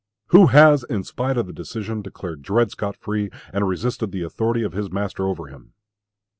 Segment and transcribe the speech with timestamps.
[0.29, 4.63] Who has, in spite of the decision, declared Dred Scott free, and resisted the authority
[4.63, 5.73] of his master over him?